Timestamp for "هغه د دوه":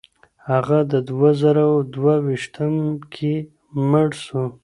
0.49-1.29